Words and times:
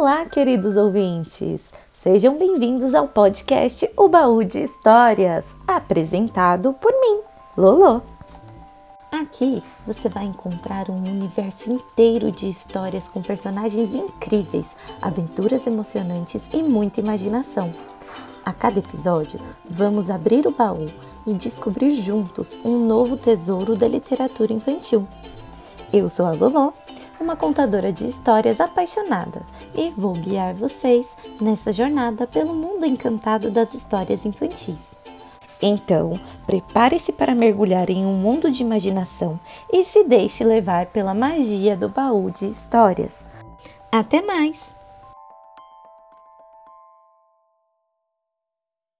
Olá, 0.00 0.24
queridos 0.24 0.76
ouvintes! 0.76 1.62
Sejam 1.92 2.38
bem-vindos 2.38 2.94
ao 2.94 3.06
podcast 3.06 3.86
O 3.94 4.08
Baú 4.08 4.42
de 4.42 4.62
Histórias, 4.62 5.54
apresentado 5.68 6.72
por 6.72 6.90
mim, 6.90 7.20
Lolo. 7.54 8.02
Aqui 9.12 9.62
você 9.86 10.08
vai 10.08 10.24
encontrar 10.24 10.88
um 10.88 11.02
universo 11.02 11.70
inteiro 11.70 12.32
de 12.32 12.48
histórias 12.48 13.10
com 13.10 13.20
personagens 13.20 13.94
incríveis, 13.94 14.74
aventuras 15.02 15.66
emocionantes 15.66 16.48
e 16.50 16.62
muita 16.62 17.00
imaginação. 17.00 17.70
A 18.42 18.54
cada 18.54 18.78
episódio, 18.78 19.38
vamos 19.68 20.08
abrir 20.08 20.46
o 20.46 20.50
baú 20.50 20.86
e 21.26 21.34
descobrir 21.34 21.90
juntos 21.90 22.58
um 22.64 22.86
novo 22.86 23.18
tesouro 23.18 23.76
da 23.76 23.86
literatura 23.86 24.50
infantil. 24.50 25.06
Eu 25.92 26.08
sou 26.08 26.24
a 26.24 26.32
Lolo 26.32 26.72
uma 27.20 27.36
contadora 27.36 27.92
de 27.92 28.06
histórias 28.06 28.60
apaixonada, 28.60 29.42
e 29.74 29.90
vou 29.90 30.12
guiar 30.14 30.54
vocês 30.54 31.14
nessa 31.40 31.72
jornada 31.72 32.26
pelo 32.26 32.54
mundo 32.54 32.86
encantado 32.86 33.50
das 33.50 33.74
histórias 33.74 34.24
infantis. 34.24 34.94
Então, 35.62 36.18
prepare-se 36.46 37.12
para 37.12 37.34
mergulhar 37.34 37.90
em 37.90 38.06
um 38.06 38.14
mundo 38.14 38.50
de 38.50 38.62
imaginação 38.62 39.38
e 39.70 39.84
se 39.84 40.04
deixe 40.04 40.42
levar 40.42 40.86
pela 40.86 41.12
magia 41.12 41.76
do 41.76 41.88
baú 41.88 42.30
de 42.30 42.46
histórias. 42.46 43.26
Até 43.92 44.22
mais! 44.22 44.79